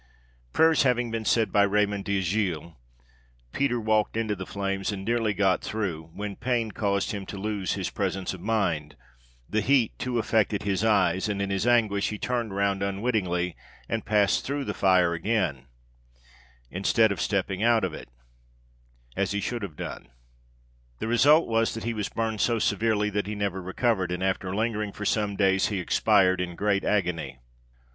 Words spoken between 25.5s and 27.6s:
he expired in great agony.